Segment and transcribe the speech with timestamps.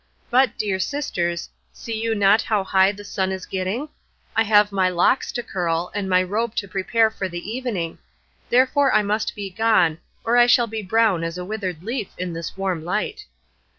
[0.31, 3.87] But, dear sisters, see you not how high the sun is getting?
[4.35, 7.99] I have my locks to curl, and my robe to prepare for the evening;
[8.49, 12.33] therefore I must be gone, or I shall be brown as a withered leaf in
[12.33, 13.25] this warm light."